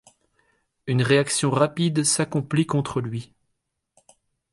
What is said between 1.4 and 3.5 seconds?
rapide s'accomplit contre lui.